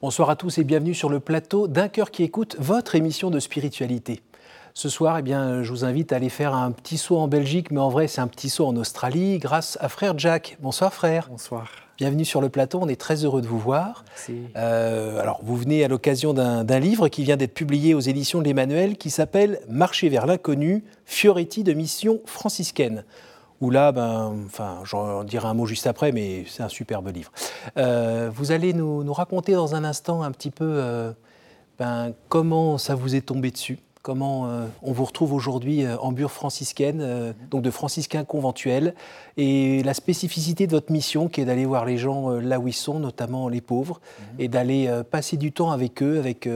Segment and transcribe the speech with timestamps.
[0.00, 3.40] Bonsoir à tous et bienvenue sur le plateau d'un cœur qui écoute votre émission de
[3.40, 4.22] spiritualité.
[4.72, 7.72] Ce soir, eh bien, je vous invite à aller faire un petit saut en Belgique,
[7.72, 10.56] mais en vrai, c'est un petit saut en Australie grâce à frère Jack.
[10.60, 11.26] Bonsoir frère.
[11.28, 11.68] Bonsoir.
[11.96, 14.04] Bienvenue sur le plateau, on est très heureux de vous voir.
[14.10, 14.42] Merci.
[14.54, 18.44] Euh, alors, vous venez à l'occasion d'un livre qui vient d'être publié aux éditions de
[18.44, 23.02] l'Emmanuel qui s'appelle Marcher vers l'inconnu, Fioretti de mission franciscaine
[23.60, 27.32] où là, ben, enfin, j'en dirai un mot juste après, mais c'est un superbe livre.
[27.76, 31.12] Euh, vous allez nous, nous, raconter dans un instant un petit peu euh,
[31.78, 36.30] ben, comment ça vous est tombé dessus, comment euh, on vous retrouve aujourd'hui en bure
[36.30, 38.94] franciscaine, donc de franciscains conventuels,
[39.36, 42.72] et la spécificité de votre mission qui est d'aller voir les gens là où ils
[42.72, 44.00] sont, notamment les pauvres,
[44.38, 46.48] et d'aller passer du temps avec eux, avec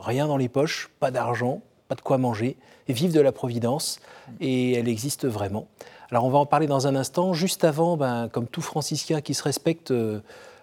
[0.00, 2.56] rien dans les poches, pas d'argent, pas de quoi manger,
[2.88, 4.00] et vivre de la providence,
[4.40, 5.66] et elle existe vraiment.
[6.12, 7.32] Alors on va en parler dans un instant.
[7.32, 10.20] Juste avant, ben, comme tout franciscain qui se respecte, euh,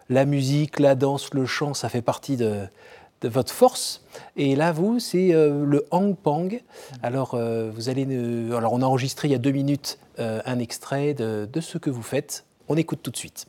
[0.08, 2.67] la musique, la danse, le chant, ça fait partie de,
[3.23, 4.05] votre force.
[4.38, 6.50] Et là, vous, c'est euh, le hang pang.
[7.02, 8.03] Alors, euh, vous allez,
[8.55, 12.03] alors, on a enregistré il y a deux minutes un extrait de ce que vous
[12.03, 12.45] faites.
[12.67, 13.47] On écoute tout de suite.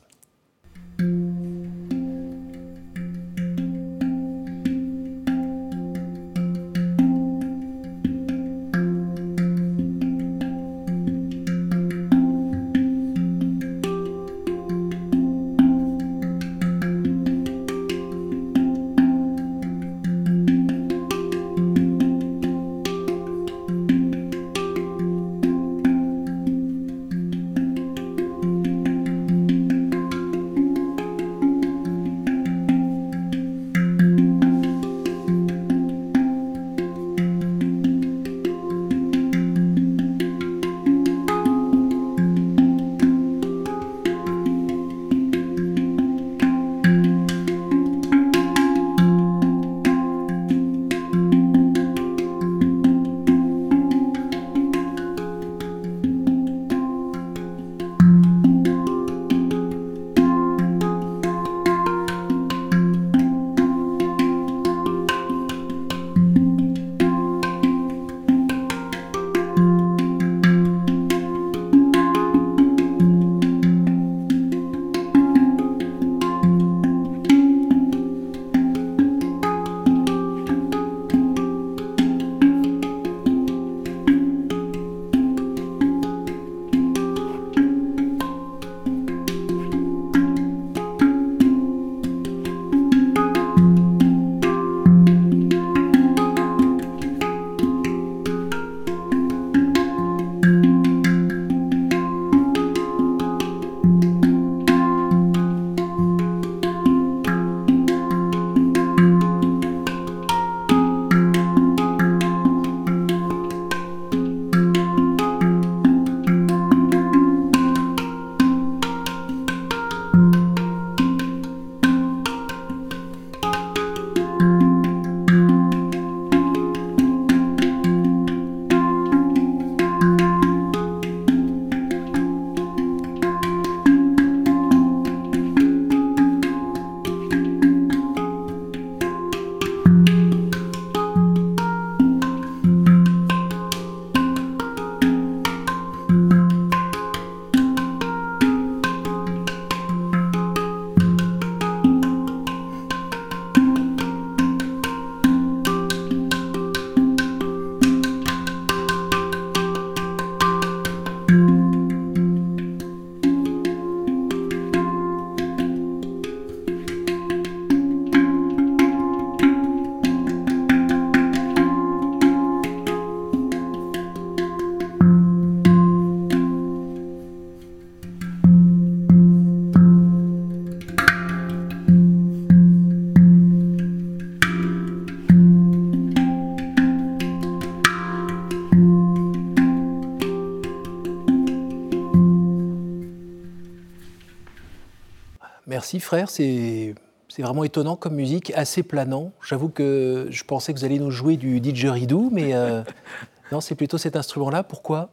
[195.91, 196.95] Merci frère, c'est
[197.39, 199.33] vraiment étonnant comme musique, assez planant.
[199.45, 202.81] J'avoue que je pensais que vous alliez nous jouer du didgeridoo, mais euh,
[203.51, 204.63] non, c'est plutôt cet instrument-là.
[204.63, 205.09] Pourquoi?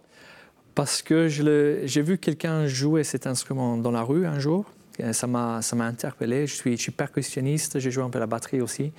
[0.77, 4.67] Parce que j'ai vu quelqu'un jouer cet instrument dans la rue un jour.
[5.11, 6.47] Ça m'a interpellé.
[6.47, 8.93] Je suis, je suis percussionniste, j'ai joué un peu la batterie aussi.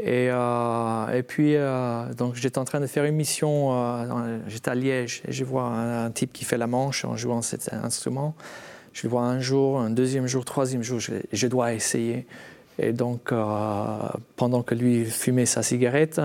[0.00, 4.70] Et, euh, et puis, euh, donc, j'étais en train de faire une mission, euh, j'étais
[4.70, 7.70] à Liège, et je vois un, un type qui fait la manche en jouant cet
[7.74, 8.34] instrument.
[8.92, 12.26] Je le vois un jour, un deuxième jour, troisième jour, je, je dois essayer.
[12.78, 13.32] Et donc,
[14.36, 16.20] pendant que lui fumait sa cigarette,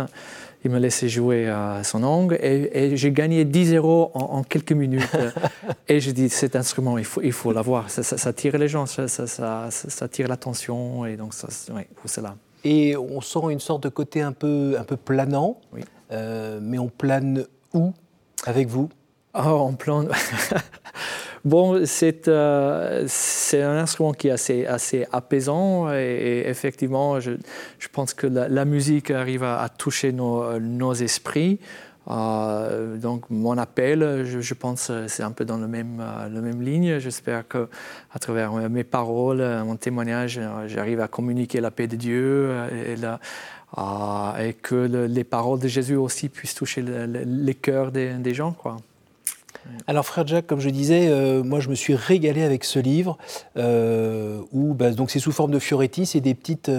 [0.64, 5.10] il me laissait jouer à son ongle et, j'ai gagné 10 euros en, quelques minutes.
[5.88, 7.90] et je dis, cet instrument, il faut, il faut l'avoir.
[7.90, 12.36] Ça, ça, tire les gens, ça, ça tire l'attention et donc c'est là.
[12.64, 15.82] Et on sent une sorte de côté un peu, un peu planant, oui.
[16.12, 17.94] Euh, mais on plane où?
[18.46, 18.90] Avec vous?
[19.34, 20.10] Oh, On plane.
[21.48, 27.32] bon, c'est euh, c'est un instrument qui est assez, apaisant et, effectivement, je,
[27.92, 31.60] pense que la, musique arrive à, toucher nos, esprits.
[32.10, 37.00] Euh, donc mon appel, je, pense, c'est un peu dans la même, la même ligne.
[37.00, 37.68] J'espère que
[38.14, 42.96] à travers mes paroles, mon témoignage, j'arrive à communiquer la paix de Dieu et
[43.78, 44.76] euh, que
[45.08, 48.54] les paroles de Jésus aussi puissent toucher les cœurs des, gens.
[48.54, 48.78] Quoi.
[49.88, 53.18] Alors frère Jacques, comme je disais, euh, moi je me suis régalé avec ce livre
[53.58, 56.72] euh, où bah, donc c'est sous forme de Fioretti, c'est des petites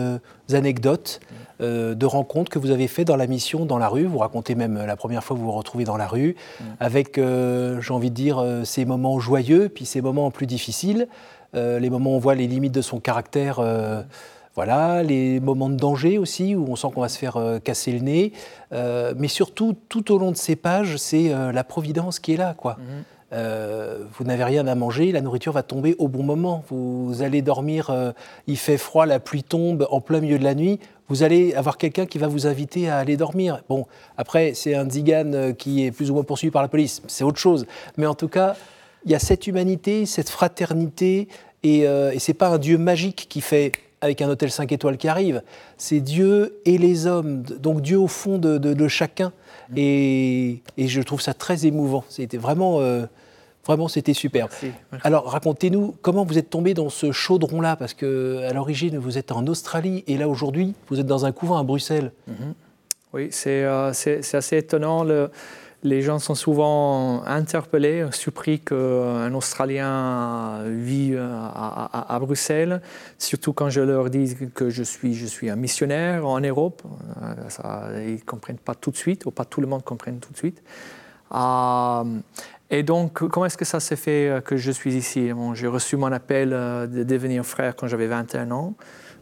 [0.52, 1.20] anecdotes
[1.60, 4.04] de rencontres que vous avez fait dans la mission dans la rue.
[4.04, 6.36] Vous racontez même la première fois que vous vous retrouvez dans la rue,
[6.78, 11.08] avec j'ai envie de dire ces moments joyeux, puis ces moments plus difficiles,
[11.54, 13.60] les moments où on voit les limites de son caractère.
[14.58, 17.92] Voilà, les moments de danger aussi, où on sent qu'on va se faire euh, casser
[17.92, 18.32] le nez.
[18.72, 22.36] Euh, mais surtout, tout au long de ces pages, c'est euh, la providence qui est
[22.36, 22.54] là.
[22.54, 22.76] Quoi.
[22.80, 24.08] Mhm.
[24.18, 26.64] vous n'avez rien à manger, la nourriture va tomber au bon moment.
[26.70, 28.12] Vous allez dormir,
[28.48, 30.80] il fait froid, la pluie tombe en plein milieu de la nuit.
[31.06, 33.62] Vous allez avoir quelqu'un qui va vous inviter à aller dormir.
[33.68, 37.22] Bon, après, c'est un Zigan qui est plus ou moins poursuivi par la police, c'est
[37.22, 37.64] autre chose.
[37.96, 38.56] Mais en tout cas,
[39.04, 41.28] il y a cette humanité, cette fraternité,
[41.62, 45.08] et, et c'est pas un Dieu magique qui fait avec un hôtel 5 étoiles qui
[45.08, 45.42] arrive.
[45.76, 49.32] C'est Dieu et les hommes, donc Dieu au fond de, chacun.
[49.76, 52.04] Et, je trouve ça très émouvant.
[52.08, 53.06] C'était vraiment, euh,
[53.66, 54.48] vraiment, c'était super.
[55.02, 59.32] Alors, racontez-nous comment vous êtes tombé dans ce chaudron-là, parce que à l'origine vous êtes
[59.32, 62.12] en Australie et là aujourd'hui vous êtes dans un couvent à Bruxelles.
[62.26, 62.54] Mhm.
[63.14, 65.02] Oui, euh, c'est assez étonnant.
[65.02, 65.30] Le,
[65.82, 72.82] les gens sont souvent interpellés, surpris qu'un Australien vit à, Bruxelles,
[73.18, 76.82] surtout quand je leur dis que je suis, je suis un missionnaire en Europe.
[77.48, 80.32] Ça, ils ne comprennent pas tout de suite, ou pas tout le monde comprenne tout
[80.32, 80.62] de suite.
[81.32, 82.04] Euh,
[82.70, 85.30] et donc, comment est-ce que ça s'est fait que je suis ici?
[85.54, 88.74] J'ai reçu mon appel de devenir frère quand j'avais 21 ans.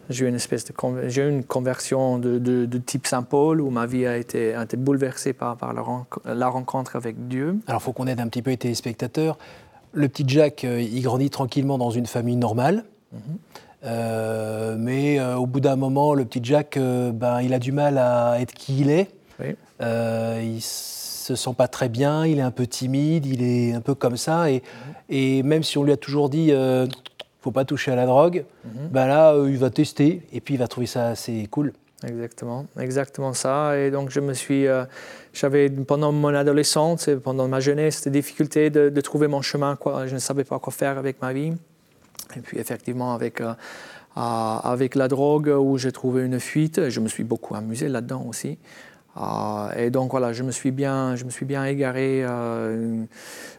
[0.09, 0.73] J'ai eu une espèce de
[1.09, 5.33] j'ai une conversion de, de, type Saint-Paul où ma vie a été, a été bouleversée
[5.33, 7.57] par, par la, rencontre avec Dieu.
[7.67, 9.37] Alors, il faut qu'on aide un petit peu les téléspectateurs.
[9.93, 12.85] Le petit Jacques, euh, il grandit tranquillement dans une famille normale.
[13.13, 13.21] Mhm.
[13.85, 17.99] Euh, mais euh, au bout d'un moment, le petit Jacques, ben, il a du mal
[17.99, 19.11] à être qui il est.
[19.41, 19.55] Oui.
[19.81, 23.95] il se sent pas très bien, il est un peu timide, il est un peu
[23.95, 24.51] comme ça.
[24.51, 24.61] Et, mhm.
[25.09, 26.53] et même si on lui a toujours dit
[27.47, 28.89] faut pas toucher à la drogue, mhm.
[28.91, 31.73] ben là, euh, il va tester et puis il va trouver ça assez cool.
[32.05, 33.79] Exactement, exactement ça.
[33.79, 34.67] Et donc, je me suis.
[34.67, 34.85] Euh,
[35.33, 39.77] j'avais, pendant mon adolescence et pendant ma jeunesse, des difficultés de, trouver mon chemin.
[39.77, 40.09] Quoi.
[40.09, 41.53] Je ne savais pas quoi faire avec ma vie.
[42.37, 43.55] Et puis, effectivement, avec, euh,
[44.17, 48.59] avec la drogue, où j'ai trouvé une fuite, je me suis beaucoup amusé là-dedans aussi.
[49.77, 52.25] Et donc, voilà, je me suis bien, je me suis bien égaré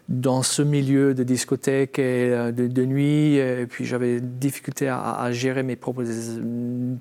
[0.09, 3.35] dans ce milieu de discothèque et euh, de, nuit.
[3.35, 6.03] Et puis j'avais difficulté à, gérer mes propres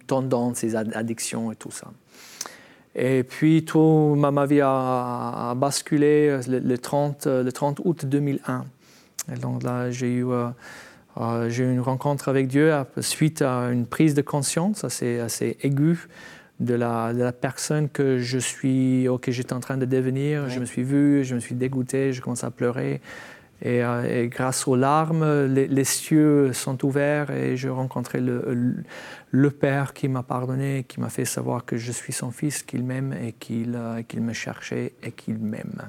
[0.07, 1.89] tendances, et addictions et tout ça.
[2.95, 8.65] Et puis tout, ma, vie a, basculé euh, le, 30, le 30 août 2001.
[9.33, 13.87] Et donc là, j'ai eu, euh, j'ai eu une rencontre avec Dieu suite à une
[13.87, 16.09] prise de conscience assez aiguë
[16.61, 20.49] de la, de la, personne que je suis, que j'étais en train de devenir.
[20.49, 23.01] Je me suis vu, je me suis dégoûté, je commence à pleurer.
[23.63, 28.75] Et, euh, grâce aux larmes, les, cieux sont ouverts et je rencontrais le,
[29.31, 32.85] le, Père qui m'a pardonné, qui m'a fait savoir que je suis son fils, qu'il
[32.85, 35.83] m'aime et qu'il euh, me cherchait et qu'il m'aime.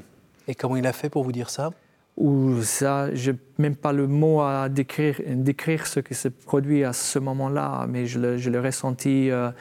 [0.48, 1.72] Et comment il a fait pour vous dire ça?
[2.16, 6.84] Ou ça, je n'ai même pas le mot à décrire, décrire ce qui se produit
[6.84, 9.30] à ce moment-là, mais je l'ai ressenti.
[9.30, 9.52] Euh,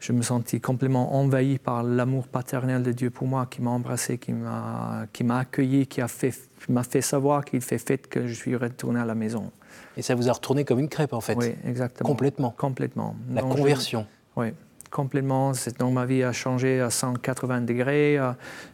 [0.00, 4.18] je me sentis complètement envahi par l'amour paternel de Dieu pour moi, qui m'a embrassé,
[4.18, 6.32] qui m'a, qui m'a accueilli, qui a fait,
[6.68, 9.50] m'a fait savoir qu'il fait fait que je suis retourné à la maison.
[9.96, 12.08] Et ça vous a retourné comme une crêpe en fait Oui, exactement.
[12.08, 13.16] Complètement Complètement.
[13.32, 14.06] La conversion.
[14.36, 14.54] oui,
[14.90, 15.52] complètement.
[15.78, 18.18] Donc ma vie a changé à 180 degrés.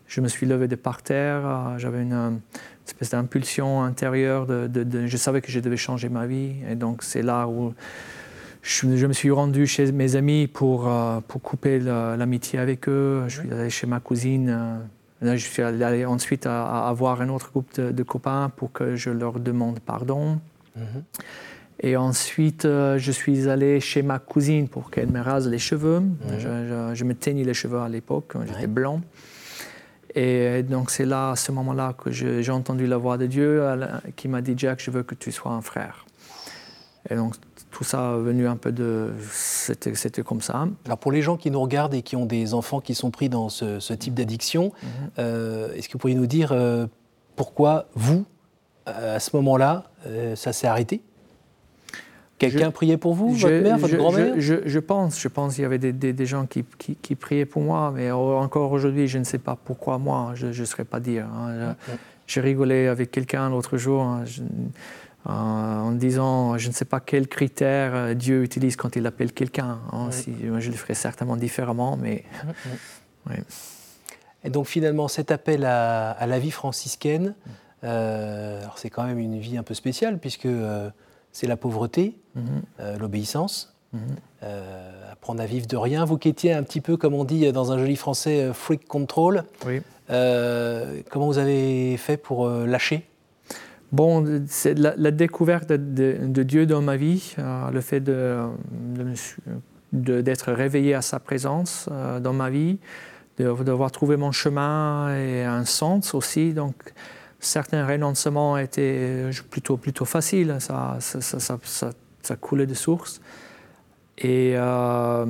[0.06, 1.74] Je me suis levé de par terre.
[1.78, 2.40] J'avais une
[2.86, 4.46] espèce d'impulsion intérieure.
[4.46, 6.56] De, de, je savais que je devais changer ma vie.
[6.68, 7.72] Et donc c'est là où
[8.64, 13.24] je, me suis rendu chez mes amis pour, euh, pour couper l'amitié avec eux.
[13.28, 14.48] Je suis allé chez ma cousine.
[14.48, 14.78] Euh,
[15.20, 19.10] là, je suis allé ensuite à, avoir un autre groupe de, copains pour que je
[19.10, 20.40] leur demande pardon.
[20.76, 21.04] Mhm.
[21.80, 26.02] Et ensuite, euh, je suis allé chez ma cousine pour qu'elle me rase les cheveux.
[26.38, 29.02] Je, me teignais les cheveux à l'époque, j'étais blanc.
[30.14, 33.62] Et donc c'est là, à ce moment-là, que j'ai entendu la voix de Dieu
[34.16, 36.06] qui m'a dit Jack, je veux que tu sois un frère.
[37.10, 37.34] Et donc
[37.74, 39.10] tout ça venu un peu de.
[39.32, 40.68] C'était comme ça.
[40.86, 43.28] Alors pour les gens qui nous regardent et qui ont des enfants qui sont pris
[43.28, 44.88] dans ce, type d'addiction, mhm.
[45.18, 46.86] euh, est-ce que vous pourriez nous dire euh,
[47.34, 48.24] pourquoi vous,
[48.86, 51.02] à ce moment-là, euh, ça s'est arrêté?
[52.38, 54.34] Quelqu'un priait pour vous, votre mère, votre grand-mère?
[54.38, 58.10] je, pense, je pense qu'il y avait des, gens qui, qui, priaient pour moi, mais
[58.10, 61.26] encore aujourd'hui, je ne sais pas pourquoi moi, je ne saurais pas dire.
[61.26, 61.74] Hein.
[62.26, 64.24] J'ai rigolé avec quelqu'un l'autre jour hein.
[65.24, 69.80] En disant, je ne sais pas quels critères euh, Dieu utilise quand il appelle quelqu'un.
[69.92, 70.10] Hein.
[70.12, 72.24] je le ferais certainement différemment, mais...
[74.46, 77.34] Et donc finalement, cet appel à, la vie franciscaine,
[77.84, 80.46] euh, c'est quand même une vie un peu spéciale, puisque...
[80.46, 80.90] Euh,
[81.34, 82.44] c'est la pauvreté, mhm.
[82.80, 84.00] euh, l'obéissance, mhm.
[84.44, 86.06] euh, apprendre à vivre de rien.
[86.06, 88.86] Vous qui étiez un petit peu, comme on dit dans un joli français, euh, freak
[88.86, 89.42] control,
[90.08, 93.04] comment vous avez fait pour lâcher?
[93.94, 98.50] Bon, c'est la, découverte de, Dieu dans ma vie, le fait d'être
[99.92, 101.88] de, réveillé à sa présence
[102.20, 102.78] dans ma vie,
[103.38, 106.54] d'avoir trouvé mon chemin et un sens aussi.
[106.54, 106.74] Donc,
[107.38, 113.20] certains renoncements étaient euh, plutôt, plutôt faciles, ça, ça, coulait de source.
[114.18, 115.24] Et euh,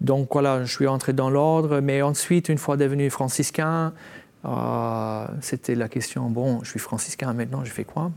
[0.00, 3.92] donc voilà, je suis entré dans l'ordre, mais ensuite, une fois devenu franciscain,
[4.44, 8.10] euh, c'était la question, bon, je suis franciscain maintenant, je fais quoi?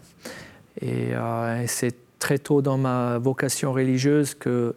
[0.82, 1.14] Et,
[1.68, 4.76] c'est très tôt dans ma vocation religieuse que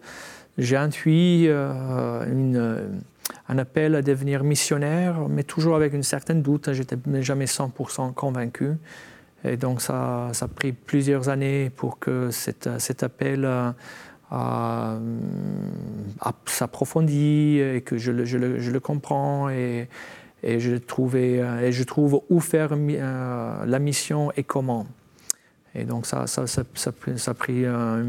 [0.59, 3.01] j'ai intuit une
[3.49, 6.73] un appel à devenir missionnaire, mais toujours avec une certaine doute.
[6.73, 8.73] J'étais jamais 100% convaincu.
[9.45, 12.67] Et donc ça, ça, a pris plusieurs années pour que cet,
[13.03, 13.71] appel euh,
[14.33, 14.99] euh,
[16.47, 19.49] s'approfondisse et que je le, je le, je comprends
[20.43, 24.87] et, je trouvais, et je trouve où faire euh, la mission et comment.
[25.79, 28.03] Et donc ça, ça, ça, ça a pris euh,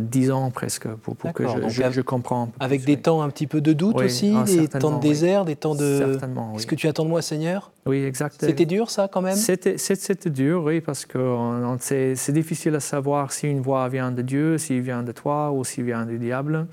[0.00, 2.52] dix ans presque pour, que je, je, comprends.
[2.60, 5.74] Avec des temps un petit peu de doute aussi, des temps de désert, des temps
[5.74, 5.98] de...
[5.98, 7.72] Certainement, Est-ce que tu attends de moi, Seigneur?
[7.86, 8.48] Oui, exactement.
[8.48, 9.34] C'était dur ça quand même?
[9.34, 11.36] C'était dur, oui, parce que
[11.78, 15.64] c'est difficile à savoir si une voix vient de Dieu, s'il vient de toi ou
[15.64, 16.68] s'il vient du diable.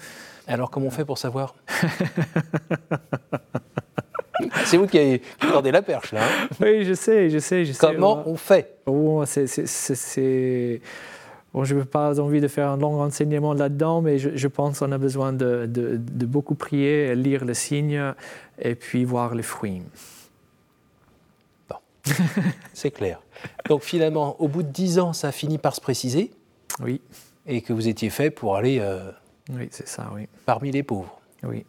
[0.46, 1.56] Alors comment on fait pour savoir?
[4.66, 6.22] C'est vous qui avez la perche, là.
[6.24, 6.48] Hein.
[6.62, 7.80] oui, je sais, je sais, je sais.
[7.80, 8.78] Comment on fait?
[8.86, 10.82] Oh, c'est...
[11.54, 14.92] Bon, je n'ai pas envie de faire un long enseignement là-dedans, mais je, pense qu'on
[14.92, 18.14] a besoin de, de, beaucoup prier, lire les signes
[18.60, 19.82] et puis voir les fruits.
[21.68, 21.78] Bon,
[22.74, 23.20] c'est clair.
[23.68, 26.32] Donc finalement, au bout de dix ans, ça a fini par se préciser.
[26.82, 27.02] Oui.
[27.48, 28.80] Et que vous étiez fait pour aller.
[28.80, 29.12] Euh,
[29.52, 30.28] oui, c'est ça, oui.
[30.46, 31.20] Parmi les pauvres.
[31.42, 31.66] Oui.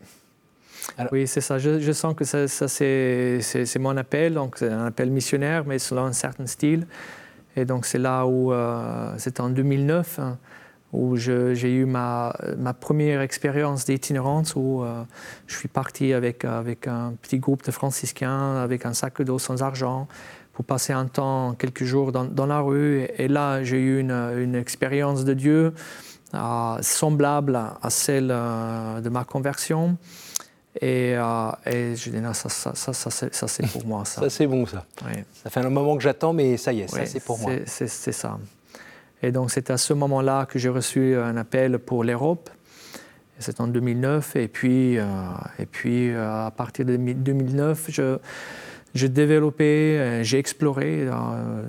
[1.12, 1.58] Oui, c'est ça.
[1.58, 6.46] Je, sens que ça, c'est mon appel, donc un appel missionnaire, mais selon un certain
[6.46, 6.86] style.
[7.56, 10.38] Et donc c'est là où, euh, en 2009, hein,
[10.92, 12.32] où j'ai eu ma,
[12.80, 15.02] première expérience d'itinérance, où euh,
[15.46, 19.62] je suis parti avec, avec un petit groupe de franciscains, avec un sac d'eau sans
[19.62, 20.08] argent,
[20.52, 23.06] pour passer un temps, quelques jours dans, la rue.
[23.18, 25.74] Et, là, j'ai eu une, expérience de Dieu
[26.34, 29.96] euh, semblable à celle de ma conversion.
[30.76, 34.04] Et, euh, et, je dis, non, ça, ça, ça, ça c'est pour moi.
[34.04, 34.86] Ça, ça c'est bon, ça.
[35.42, 37.52] Ça fait un moment que j'attends, mais ça y est, ça c'est pour moi.
[37.66, 38.38] C'est ça.
[39.22, 42.50] Et donc, c'est à ce moment-là que j'ai reçu un appel pour l'Europe.
[43.38, 44.36] C'est en 2009.
[44.36, 45.04] Et puis, euh,
[45.58, 48.18] et puis euh, à partir de 2009, je,
[48.94, 51.08] j'ai développé, j'ai exploré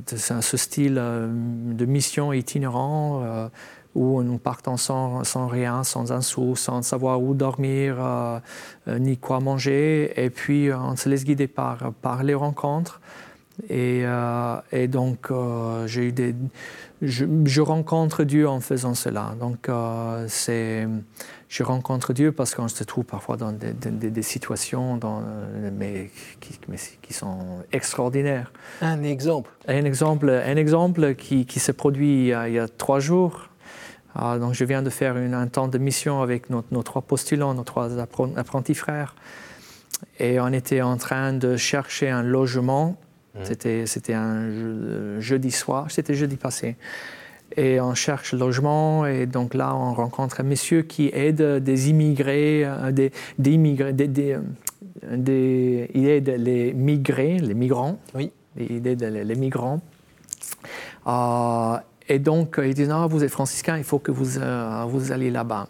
[0.05, 3.49] ce style de mission itinérant
[3.95, 8.39] où nous partons sans, sans, rien, sans un sou, sans savoir où dormir, euh,
[8.87, 10.13] euh, ni quoi manger.
[10.15, 13.01] Et puis, euh, on se laisse guider par, par les rencontres.
[13.69, 14.05] Et,
[14.71, 15.29] et donc,
[15.85, 16.33] j'ai eu des,
[17.03, 19.35] je, rencontre Dieu en faisant cela.
[19.39, 19.69] Donc,
[20.29, 20.87] c'est,
[21.47, 25.21] je rencontre Dieu parce qu'on se trouve parfois dans des, des, situations dans,
[25.77, 26.57] mais, qui,
[27.03, 28.51] qui, sont extraordinaires.
[28.81, 32.59] Un exemple Un exemple, un exemple qui, qui se produit il y, a, il y
[32.59, 33.50] a trois jours.
[34.15, 37.53] Ah, donc je viens de faire une, un temps de mission avec nos, trois postulants,
[37.53, 39.15] nos trois apprentis frères.
[40.19, 42.97] Et on était en train de chercher un logement.
[43.33, 43.39] Mmh.
[43.43, 46.75] C'était, c'était un jeudi soir, c'était jeudi passé.
[47.57, 52.63] Et on cherche logement et donc là on rencontre un monsieur qui aide des immigrés,
[52.65, 54.37] euh, des, des immigrés, des,
[55.03, 57.99] euh, des, il aide les migrés, les migrants.
[58.15, 58.31] Oui.
[58.57, 59.81] Il aide les, migrants.
[61.07, 61.77] Euh,
[62.07, 64.39] et donc, ils disent, ah, vous êtes franciscain, il faut que vous,
[64.89, 65.67] vous alliez là-bas.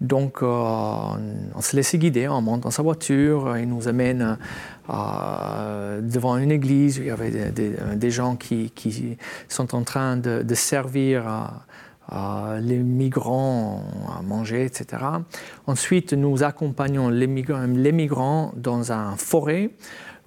[0.00, 4.36] Donc, on se laissait guider, on monte dans sa voiture, il nous amène
[4.88, 8.70] devant une église, il y avait des, gens qui,
[9.48, 11.50] sont en train de, servir
[12.60, 13.84] les migrants
[14.18, 15.02] à manger, etc.
[15.66, 19.70] Ensuite, nous accompagnons les migrants, dans un forêt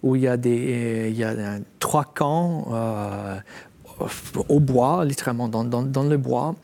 [0.02, 3.38] où il y a, des, il trois camps euh,
[4.48, 6.56] au bois, littéralement dans, dans, le bois.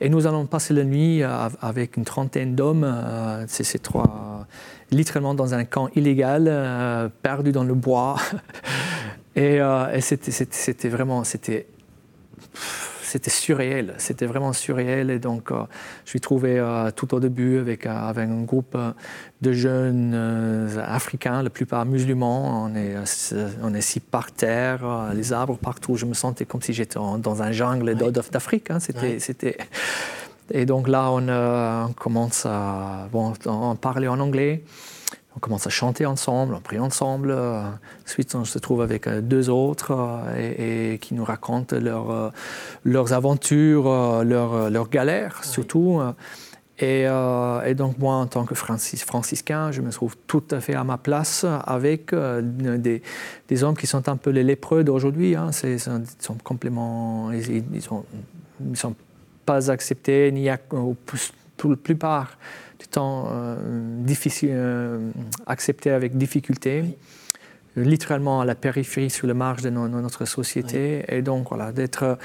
[0.00, 2.84] Et nous allons passer la nuit avec une trentaine d'hommes.
[2.84, 4.46] Euh, c'est trois
[4.90, 8.16] littéralement dans un camp illégal, euh, perdu dans le bois.
[9.36, 11.66] et, euh, c'était vraiment, c'était
[13.06, 15.10] c'était surréel, c'était vraiment surréel.
[15.10, 15.62] Et donc, euh,
[16.04, 16.62] je suis trouvé
[16.96, 18.76] tout au début avec, avec un groupe
[19.42, 20.14] de jeunes
[20.84, 22.64] africains, la plupart musulmans.
[22.64, 22.96] On est,
[23.62, 25.96] on est assis par terre, les arbres partout.
[25.96, 27.94] Je me sentais comme si j'étais dans un jungle
[28.32, 28.70] d'Afrique.
[28.70, 28.80] Hein.
[28.80, 29.56] C'était, c'était
[30.50, 33.32] et donc là, on, commence à bon,
[33.80, 34.62] parler en anglais.
[35.36, 37.36] On commence à chanter ensemble, on prie ensemble.
[38.06, 42.30] ensuite, on se trouve avec euh, deux autres euh, et, qui nous racontent euh,
[42.84, 46.00] leurs aventures, leurs, galères surtout.
[46.78, 47.06] Et,
[47.74, 51.44] donc moi, en tant que franciscain, je me trouve tout à fait à ma place
[51.66, 55.36] avec des, hommes qui sont un peu les lépreux d'aujourd'hui.
[55.36, 55.50] Hein.
[55.64, 57.30] Ils sont complètement...
[57.32, 58.94] Ils ne sont,
[59.44, 62.36] pas acceptés, ni à, pour la plupart
[62.78, 63.56] du temps euh,
[64.04, 65.10] difficile, euh,
[65.46, 66.84] accepté avec difficulté,
[67.76, 71.04] littéralement à la périphérie, sur la marge de notre société.
[71.08, 72.18] Et donc, voilà, d'être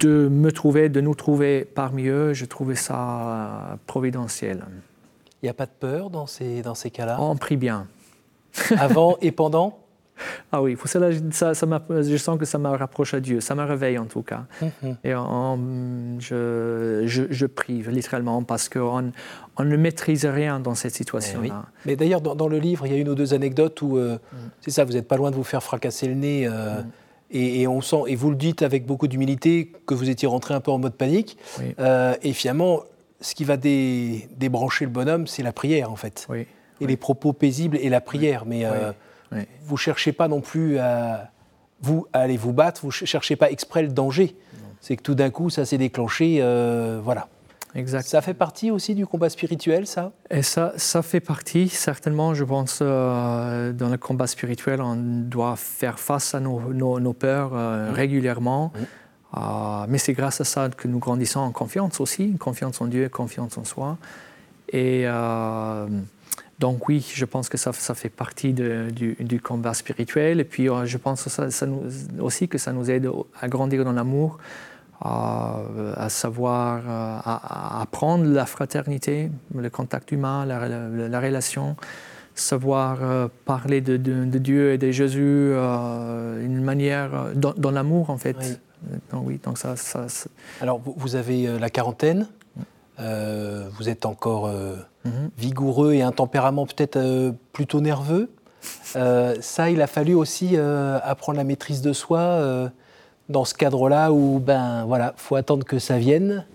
[0.00, 4.64] de me trouver, de nous trouver parmi eux, je trouvais ça providentiel.
[5.42, 7.16] Il n'y a pas de peur dans ces, dans ces cas-là?
[7.20, 7.86] On prie bien.
[8.78, 9.83] Avant et pendant?
[10.52, 13.54] Ah oui, pour cela, ça, ça je sens que ça me rapproche à Dieu, ça
[13.54, 14.44] me réveille en tout cas.
[14.60, 14.96] Mhm.
[15.04, 15.10] Et
[16.20, 19.12] je, je, je, prie littéralement parce qu'on
[19.56, 21.64] on ne maîtrise rien dans cette situation-là.
[21.66, 24.16] Eh Mais d'ailleurs, dans, le livre, il y a une ou deux anecdotes où, euh,
[24.16, 24.36] mm.
[24.60, 26.46] c'est ça, vous n'êtes pas loin de vous faire fracasser le nez.
[26.46, 26.86] Euh, mm.
[27.30, 30.60] et, on sent, et vous le dites avec beaucoup d'humilité, que vous étiez rentré un
[30.60, 31.38] peu en mode panique.
[31.78, 32.82] Euh, et finalement,
[33.20, 36.26] ce qui va débrancher le bonhomme, c'est la prière en fait.
[36.80, 38.44] Et les propos paisibles et la prière.
[38.46, 38.64] Mais
[39.64, 41.30] vous cherchez pas non plus à,
[41.84, 44.36] vous, aller vous battre, vous cherchez pas exprès le danger.
[44.80, 47.28] C'est que tout d'un coup, ça s'est déclenché, euh, voilà.
[47.74, 48.06] Exact.
[48.06, 50.12] Ça fait partie aussi du combat spirituel, ça?
[50.30, 55.56] Et ça, ça fait partie, certainement, je pense, euh, dans le combat spirituel, on doit
[55.56, 58.72] faire face à nos, nos, peurs euh, régulièrement.
[59.88, 63.58] mais c'est grâce à ça que nous grandissons en confiance aussi, confiance en Dieu, confiance
[63.58, 63.98] en soi.
[64.72, 65.06] Et
[66.58, 70.40] donc oui, je pense que ça, fait partie du, combat spirituel.
[70.40, 71.28] Et puis euh, je pense
[72.20, 74.38] aussi que ça nous aide à grandir dans l'amour,
[75.00, 81.76] à, savoir, euh, à, apprendre la fraternité, le contact humain, la, relation,
[82.34, 83.96] savoir euh, parler de,
[84.38, 85.52] Dieu et de Jésus
[86.40, 88.60] d'une manière, dans, l'amour en fait.
[89.10, 89.74] Donc, oui, donc ça,
[90.60, 92.28] Alors vous avez la quarantaine,
[92.98, 94.50] vous êtes encore
[95.04, 95.30] Mhm.
[95.36, 98.30] vigoureux et un tempérament peut-être euh, plutôt nerveux.
[98.96, 102.70] Euh, ça, il a fallu aussi euh, apprendre la maîtrise de soi
[103.28, 106.46] dans ce cadre-là où, ben voilà, faut attendre que ça vienne.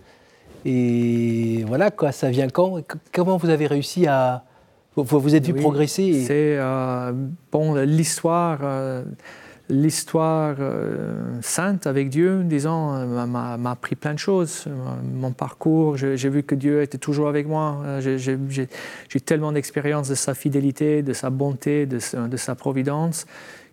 [0.65, 2.81] Et voilà, quoi, ça vient quand?
[3.13, 4.43] Comment vous avez réussi à.
[4.95, 6.59] Vous vous êtes vu progresser C'est.
[7.51, 8.59] bon, l'histoire
[9.69, 14.65] l'histoire euh, sainte avec Dieu, disons, euh, m'a appris plein de choses.
[14.67, 14.71] Euh,
[15.13, 17.99] mon parcours, j'ai vu que Dieu était toujours avec moi.
[17.99, 23.27] J'ai tellement d'expérience de sa fidélité, de sa bonté, de, sa providence,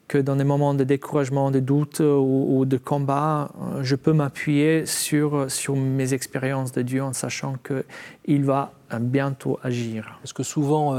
[0.07, 5.51] que dans des moments de découragement, de doute ou, de combat, je peux m'appuyer sur,
[5.51, 10.19] sur mes expériences de Dieu en sachant qu'il va bientôt agir.
[10.23, 10.95] Parce que souvent,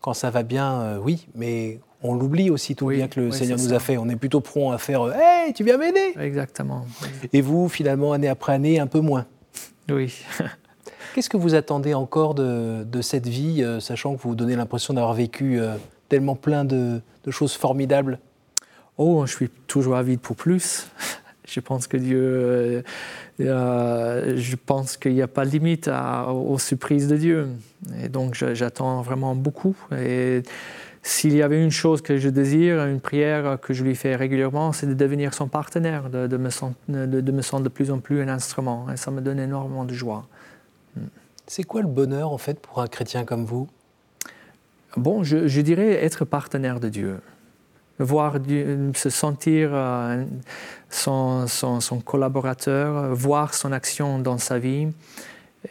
[0.00, 3.58] quand ça va bien, oui, mais on l'oublie aussi tout le bien que le Seigneur
[3.58, 3.96] nous a fait.
[3.96, 6.86] On est plutôt prompt à faire Hey, tu viens m'aider Exactement.
[7.32, 9.26] Et vous, finalement, année après année, un peu moins.
[9.88, 10.14] Oui.
[11.14, 14.94] Qu'est-ce que vous attendez encore de, cette vie, euh, sachant que vous vous donnez l'impression
[14.94, 15.74] d'avoir vécu euh,
[16.08, 18.20] tellement plein de, choses formidables?
[18.96, 20.88] Oh, je suis toujours avide pour plus.
[21.46, 22.84] Je pense que Dieu,
[23.40, 25.88] euh, je pense qu'il n'y a pas de limite
[26.28, 27.48] aux surprises de Dieu.
[28.02, 29.74] Et donc j'attends vraiment beaucoup.
[29.98, 30.42] Et
[31.02, 34.72] s'il y avait une chose que je désire, une prière que je lui fais régulièrement,
[34.72, 38.20] c'est de devenir son partenaire, de, me sentir, de, me sentir de plus en plus
[38.20, 38.86] un instrument.
[38.92, 40.26] Et ça me donne énormément de joie.
[40.96, 41.06] Hmm.
[41.46, 43.68] C'est quoi le bonheur, en fait, pour un chrétien comme vous?
[44.96, 47.20] Bon, je, dirais être partenaire de Dieu.
[47.98, 48.36] voir
[48.94, 49.70] se sentir
[50.90, 54.88] son, son, collaborateur, voir son action dans sa vie.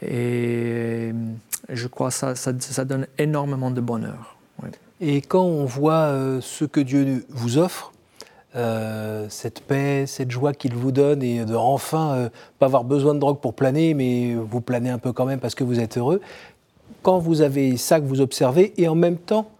[0.01, 1.13] Et
[1.69, 4.37] je crois que ça, ça, donne énormément de bonheur.
[4.99, 7.91] Et quand on voit ce que Dieu vous offre,
[8.57, 13.13] euh, cette paix, cette joie qu'il vous donne et de enfin euh, pas avoir besoin
[13.13, 15.97] de drogue pour planer, mais vous planez un peu quand même parce que vous êtes
[15.97, 16.21] heureux.
[17.03, 19.51] Quand vous avez ça que vous observez et en même temps,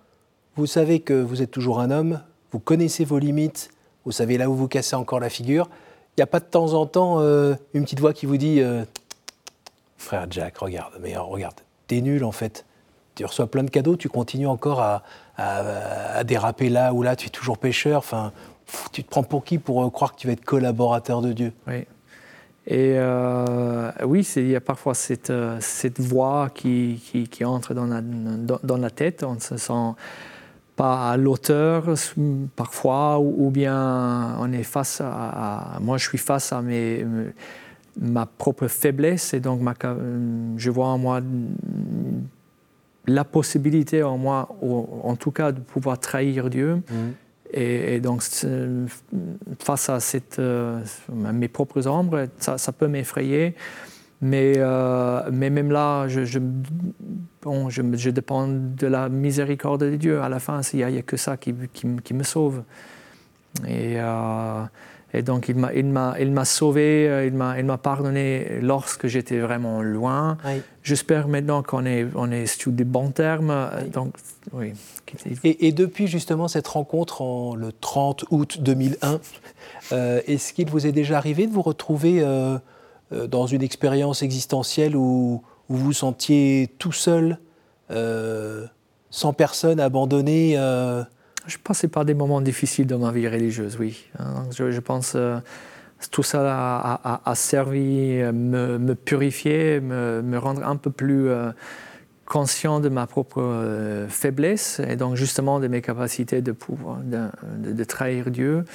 [0.55, 2.21] vous savez que vous êtes toujours un homme,
[2.51, 3.69] vous connaissez vos limites,
[4.03, 5.69] vous savez là où vous cassez encore la figure,
[6.15, 8.61] il n'y a pas de temps en temps euh, une petite voix qui vous dit
[9.97, 12.65] Frère Jack, regarde, mais regarde, t'es nul en fait.
[13.13, 15.03] Tu reçois plein de cadeaux, tu continues encore à,
[15.37, 17.99] à, déraper là ou là, tu es toujours pêcheur.
[17.99, 18.31] Enfin,
[18.91, 21.53] tu te prends pour qui pour euh, croire que tu vas être collaborateur de Dieu?
[21.67, 21.85] Oui.
[22.69, 27.85] Et euh, oui, il y a parfois cette, euh, cette voix qui, qui, entre dans
[27.85, 29.23] la, dans, la, tête.
[29.23, 29.93] On ne se sent
[30.75, 31.85] pas à l'auteur
[32.57, 37.05] parfois, ou, bien on est face à, Moi, je suis face à mes,
[38.01, 39.61] ma propre faiblesse, et donc
[40.57, 41.21] je vois en moi
[43.07, 46.75] la possibilité en moi, en tout cas, de pouvoir trahir Dieu.
[46.75, 46.93] Mmh.
[47.53, 48.21] Et, donc,
[49.59, 53.55] face à cette, euh, mes propres ombres, ça, peut m'effrayer.
[54.19, 56.39] Mais, euh, mais même là, je, je,
[57.41, 60.21] bon, je, je, dépends de la miséricorde de Dieu.
[60.21, 62.63] À la fin, il n'y a, a, que ça qui, qui, qui me sauve.
[63.65, 64.63] Et, euh,
[65.13, 68.59] et donc, il m'a, il m'a, il m'a sauvé, euh, il m'a, il m'a pardonné
[68.61, 70.37] lorsque j'étais vraiment loin.
[70.83, 73.69] J'espère maintenant qu'on est, on est sur des bons termes.
[73.93, 74.13] Donc,
[74.51, 74.73] oui.
[75.43, 79.19] Et, depuis justement cette rencontre en, le 30 août 2001,
[79.93, 82.57] euh, est-ce qu'il vous est déjà arrivé de vous retrouver euh,
[83.29, 87.39] dans une expérience existentielle où, où, vous vous sentiez tout seul,
[89.09, 90.57] sans personne, abandonné
[91.47, 94.05] je passais par des moments difficiles dans ma vie religieuse, oui.
[94.51, 95.39] Je, pense que euh,
[96.11, 101.51] tout ça a, servi à me, purifier, me, me, rendre un peu plus euh,
[102.25, 107.83] conscient de ma propre euh, faiblesse et donc justement de mes capacités de pouvoir de,
[107.85, 108.65] trahir Dieu.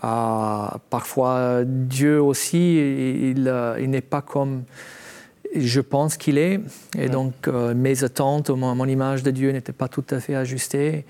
[0.00, 4.64] parfois, Dieu aussi, il, il n'est pas comme
[5.54, 6.60] je pense qu'il est.
[6.98, 11.06] Et donc, mes attentes, mon, mon image de Dieu n'était pas tout à fait ajustée.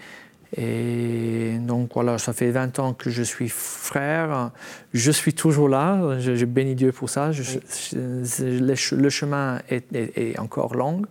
[0.57, 4.51] Et donc voilà, ça fait 20 ans que je suis frère.
[4.95, 6.19] Je suis toujours là.
[6.19, 7.31] Je, bénis Dieu pour ça.
[7.93, 11.03] le, chemin est, encore long.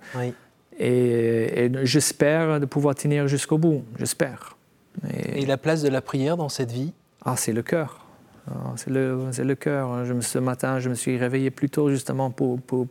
[0.80, 3.84] Et, j'espère de pouvoir tenir jusqu'au bout.
[4.00, 4.58] J'espère.
[5.36, 6.94] Et, la place de la prière dans cette vie?
[7.24, 8.06] Ah, c'est le cœur.
[8.50, 10.04] Ah, c'est le, le cœur.
[10.22, 12.88] Ce matin, je me suis réveillé plus tôt justement pour, pour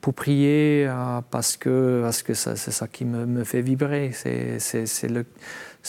[0.00, 4.12] pour prier euh, parce que, parce que c'est ça qui me, me fait vibrer.
[4.12, 5.26] C'est le,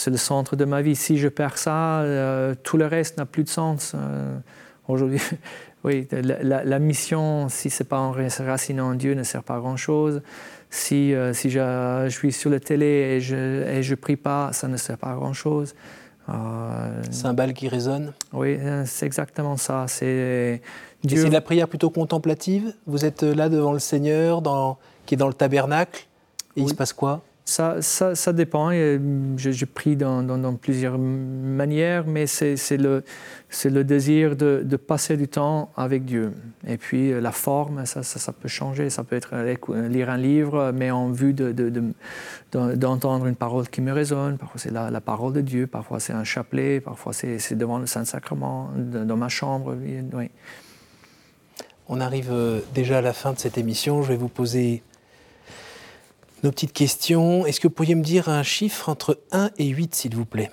[0.08, 0.96] le, centre de ma vie.
[0.96, 3.94] Si je perds ça, euh, tout le reste n'a plus de sens.
[3.96, 4.38] Euh,
[4.88, 5.20] aujourd'hui,
[5.84, 9.60] oui, la, la, mission, si ce n'est pas enraciné en Dieu, ne sert pas à
[9.60, 10.22] grand-chose.
[10.70, 11.60] Si, si je,
[12.06, 15.12] je, suis sur la télé et je ne je prie pas, ça ne sert pas
[15.12, 15.76] à grand-chose.
[17.10, 18.14] Cymbale qui résonne?
[18.32, 19.86] Oui, c'est exactement ça.
[19.90, 20.62] C'est
[21.08, 22.74] c'est de la prière plutôt contemplative?
[22.86, 26.08] Vous êtes là devant le Seigneur, dans, qui est dans le tabernacle,
[26.56, 27.22] et il se passe quoi?
[27.52, 28.72] Ça, dépend.
[28.72, 33.04] Je, je prie dans, plusieurs manières, mais c'est le,
[33.84, 36.32] désir de, passer du temps avec Dieu.
[36.68, 38.90] Et puis la forme, ça, peut changer.
[38.90, 39.36] Ça peut être
[39.88, 44.38] lire un livre, mais en vue d'entendre de, une parole qui me résonne.
[44.38, 48.72] Parfois c'est la, parole de Dieu, parfois c'est un chapelet, parfois c'est devant le Saint-Sacrement,
[48.76, 49.76] dans ma chambre.
[51.94, 54.02] On arrive euh, déjà à la fin de cette émission.
[54.02, 54.82] Je vais vous poser
[56.44, 57.46] nos petites questions.
[57.46, 60.52] Est-ce que vous pourriez me dire un chiffre entre 1 et 8, s'il vous plaît?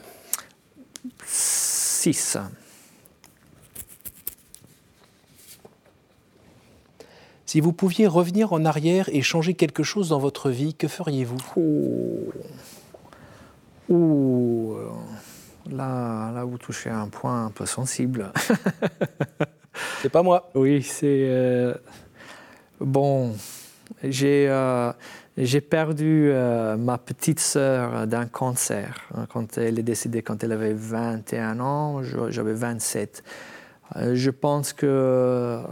[1.24, 2.38] 6.
[7.46, 11.38] Si vous pouviez revenir en arrière et changer quelque chose dans votre vie, que feriez-vous?
[13.88, 14.74] Ouh.
[15.70, 18.33] Là, là, vous touchez un point un peu sensible.
[20.03, 20.51] C'est pas moi.
[20.55, 21.24] Oui, c'est.
[21.29, 21.74] Euh,
[22.81, 23.35] bon,
[24.03, 24.92] j'ai euh,
[25.44, 30.53] j'ai perdu euh, ma petite sœur d'un cancer hein, quand elle est décédée quand elle
[30.53, 33.22] avait 21 ans, j'avais 27.
[34.12, 35.62] je pense que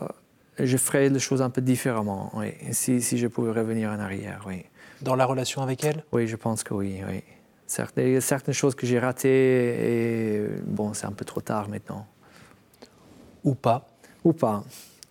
[0.59, 4.45] je ferais les choses un peu différemment, oui, si, si, je pouvais revenir en arrière,
[4.47, 4.65] oui.
[5.03, 6.05] Dans la relation avec elle?
[6.13, 7.23] Oui, je pense que oui, oui.
[7.67, 12.07] Certaines, certaines choses que j'ai ratées, et bon, c'est un peu trop tard maintenant.
[13.45, 13.87] Ou pas?
[14.25, 14.65] Ou pas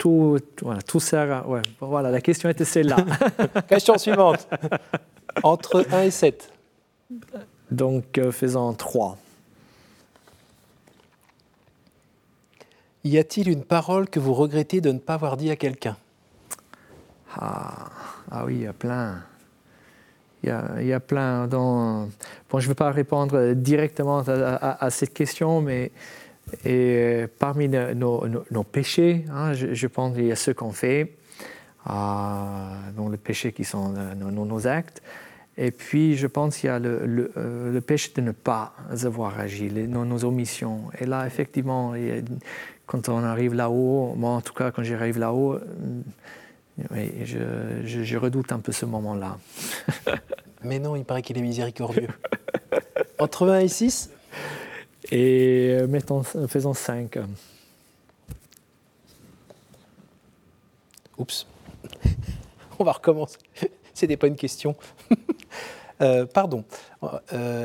[0.05, 1.49] tout, voilà, tout sert.
[1.49, 2.97] Ouais, voilà, la question était celle-là.
[3.67, 4.47] question suivante.
[5.41, 6.53] Entre 1 et 7.
[7.71, 9.17] Donc euh, faisons 3.
[13.03, 15.97] Y a-t-il une parole que vous regrettez de ne pas avoir dit à quelqu'un?
[17.35, 17.89] Ah,
[18.29, 19.23] ah, oui, il y a plein.
[20.43, 21.47] Il y a, il y a plein.
[21.47, 22.09] Dans...
[22.51, 25.91] Bon, je ne vais pas répondre directement à cette question, mais
[26.63, 31.15] et parmi nos, péchés, hein, je, pense qu'il y a ceux qu'on fait,
[31.89, 31.93] euh,
[32.95, 35.01] donc les péchés qui sont nos, nos actes.
[35.57, 39.71] Et puis, je pense qu'il y a le, euh, péché de ne pas avoir agi,
[39.71, 40.83] nos, omissions.
[40.99, 41.93] Et là, effectivement,
[42.85, 45.59] quand on arrive là-haut, moi en tout cas, quand j'arrive là-haut,
[46.91, 49.37] euh, je, redoute un peu ce moment-là.
[50.63, 52.09] Mais non, il paraît qu'il est miséricordieux.
[53.19, 54.09] Entre 1 et 6
[55.11, 57.19] Et euh, mettons, faisons 5.
[61.17, 61.47] Oups.
[62.79, 63.37] On va recommencer.
[63.93, 64.75] C'était pas une question.
[66.01, 66.65] Euh, pardon.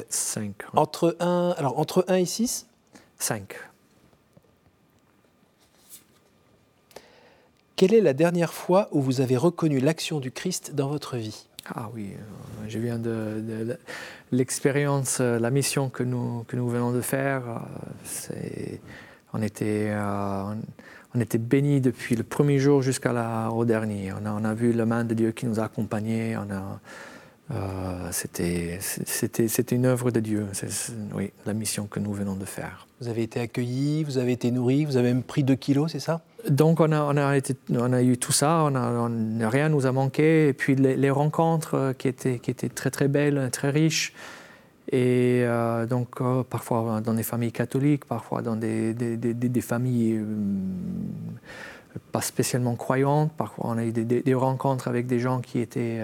[0.08, 0.54] 5.
[0.76, 2.68] Entre 1, alors, entre 1 et 6
[3.18, 3.54] 5.
[7.74, 11.48] Quelle est la dernière fois où vous avez reconnu l'action du Christ dans votre vie?
[11.74, 13.76] Ah oui, euh, je viens de,
[14.32, 17.42] l'expérience, euh, la mission que nous, venons de faire.
[18.32, 18.76] Euh,
[19.32, 19.94] on était,
[21.38, 24.12] bénis depuis le premier jour jusqu'à au dernier.
[24.12, 26.36] On a, on a, vu la main de Dieu qui nous a accompagnés.
[27.52, 28.78] Euh, c'était
[29.74, 30.68] une œuvre de Dieu, c'est
[31.14, 32.86] oui, la mission que nous venons de faire.
[33.00, 36.00] Vous avez été accueillis, vous avez été nourris, vous avez même pris 2 kilos, c'est
[36.00, 36.20] ça?
[36.48, 39.84] Donc on a, on, a été, on a, eu tout ça, on a, rien nous
[39.86, 43.70] a manqué, et puis les, rencontres euh, qui étaient, qui étaient très très belles, très
[43.70, 44.12] riches,
[44.92, 50.20] et euh, donc parfois dans des familles catholiques, parfois dans des, des, des, des familles
[52.12, 56.00] pas spécialement croyantes, parfois on a eu des, rencontres avec des gens qui étaient...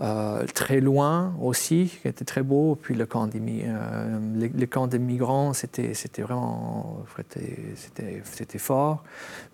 [0.00, 2.78] Euh, très loin aussi, qui était très beau.
[2.80, 7.04] Puis le camp des, euh, les, camps des migrants, c'était, c'était vraiment
[8.24, 9.04] c'était, fort.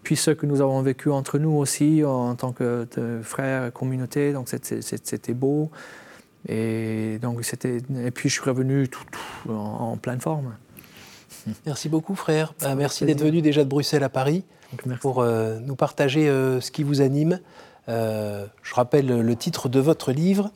[0.04, 2.86] Puis ce que nous avons vécu entre nous aussi en tant que
[3.22, 5.72] frères, communauté, donc c'était, beau.
[6.48, 9.02] Et, donc c'était, et puis je suis revenu tout,
[9.52, 10.54] en, pleine forme.
[11.66, 12.54] Merci beaucoup frère.
[12.60, 14.44] Bah, merci d'être venu déjà de Bruxelles à Paris
[15.00, 17.40] pour euh, nous partager ce qui vous anime.
[17.88, 20.50] Euh, je rappelle le titre de votre livre,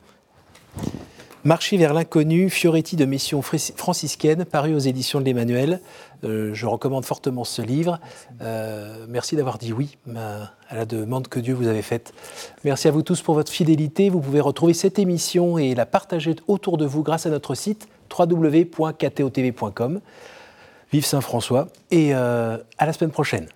[1.44, 5.80] Marcher vers l'inconnu, Fioretti de mission franciscaine, paru aux éditions de l'Emmanuel.
[6.22, 7.98] Euh, je recommande fortement ce livre.
[8.42, 12.14] Euh, merci d'avoir dit oui à la demande que Dieu vous avait faite.
[12.62, 14.08] Merci à vous tous pour votre fidélité.
[14.08, 17.88] Vous pouvez retrouver cette émission et la partager autour de vous grâce à notre site
[18.16, 20.00] www.ktotv.com.
[20.92, 23.48] Vive Saint-François et à la semaine prochaine.